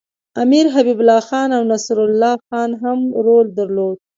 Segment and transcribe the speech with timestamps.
[0.43, 3.97] امیر حبیب الله خان او نصرالله خان هم رول درلود.